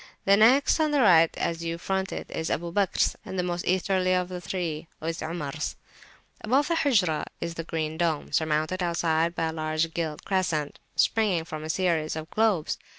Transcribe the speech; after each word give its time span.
The 0.25 0.35
next, 0.35 0.79
on 0.79 0.89
the 0.89 1.01
right 1.01 1.29
as 1.37 1.63
you 1.63 1.77
front 1.77 2.11
it, 2.11 2.31
is 2.31 2.49
Abu 2.49 2.71
Bakr's, 2.71 3.15
and 3.23 3.37
the 3.37 3.43
most 3.43 3.67
Easterly 3.67 4.15
of 4.15 4.29
the 4.29 4.41
three 4.41 4.87
is 4.99 5.21
Omar's. 5.21 5.75
Above 6.43 6.69
the 6.69 6.77
Hujrah 6.77 7.25
is 7.39 7.53
the 7.53 7.63
Green 7.63 7.99
Dome, 7.99 8.31
surmounted 8.31 8.81
outside 8.81 9.35
by 9.35 9.49
a 9.49 9.53
large 9.53 9.93
gilt 9.93 10.25
crescent 10.25 10.79
springing 10.95 11.45
from 11.45 11.63
a 11.63 11.69
series 11.69 12.15
of 12.15 12.31
globes. 12.31 12.79